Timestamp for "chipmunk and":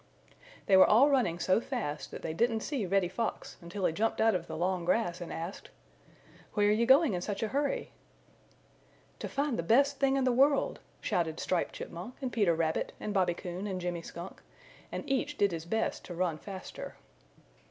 11.75-12.33